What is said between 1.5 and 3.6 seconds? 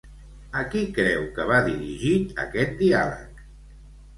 va dirigit aquest diàleg?